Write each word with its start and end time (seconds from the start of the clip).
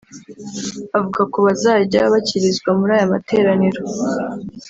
Avuga 0.97 1.21
kubazajya 1.33 2.01
bakirizwa 2.13 2.69
muri 2.79 2.91
aya 2.97 3.11
materaniro 3.13 3.81